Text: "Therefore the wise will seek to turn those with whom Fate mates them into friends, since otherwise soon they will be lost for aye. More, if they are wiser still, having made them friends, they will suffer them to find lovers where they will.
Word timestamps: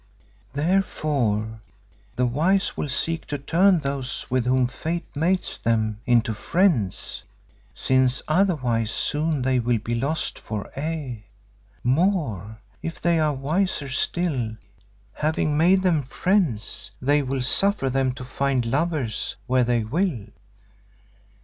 "Therefore 0.53 1.61
the 2.15 2.25
wise 2.25 2.75
will 2.75 2.89
seek 2.89 3.27
to 3.27 3.37
turn 3.37 3.81
those 3.81 4.25
with 4.31 4.45
whom 4.45 4.65
Fate 4.65 5.05
mates 5.15 5.59
them 5.59 5.99
into 6.07 6.33
friends, 6.33 7.21
since 7.75 8.23
otherwise 8.27 8.89
soon 8.89 9.43
they 9.43 9.59
will 9.59 9.77
be 9.77 9.93
lost 9.93 10.39
for 10.39 10.71
aye. 10.75 11.25
More, 11.83 12.57
if 12.81 12.99
they 12.99 13.19
are 13.19 13.33
wiser 13.33 13.89
still, 13.89 14.55
having 15.13 15.55
made 15.55 15.83
them 15.83 16.01
friends, 16.01 16.89
they 16.99 17.21
will 17.21 17.43
suffer 17.43 17.87
them 17.87 18.11
to 18.13 18.25
find 18.25 18.65
lovers 18.65 19.35
where 19.45 19.63
they 19.63 19.83
will. 19.83 20.25